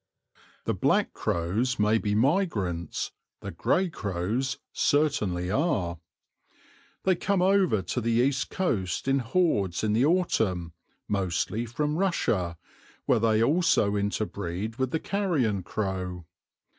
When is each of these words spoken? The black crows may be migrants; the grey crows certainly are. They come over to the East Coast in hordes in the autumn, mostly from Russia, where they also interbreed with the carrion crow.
The 0.65 0.73
black 0.73 1.13
crows 1.13 1.77
may 1.77 1.99
be 1.99 2.15
migrants; 2.15 3.11
the 3.41 3.51
grey 3.51 3.87
crows 3.87 4.57
certainly 4.73 5.51
are. 5.51 5.99
They 7.03 7.13
come 7.13 7.39
over 7.43 7.83
to 7.83 8.01
the 8.01 8.09
East 8.13 8.49
Coast 8.49 9.07
in 9.07 9.19
hordes 9.19 9.83
in 9.83 9.93
the 9.93 10.05
autumn, 10.05 10.73
mostly 11.07 11.67
from 11.67 11.99
Russia, 11.99 12.57
where 13.05 13.19
they 13.19 13.43
also 13.43 13.95
interbreed 13.95 14.77
with 14.77 14.89
the 14.89 14.99
carrion 14.99 15.61
crow. 15.61 16.25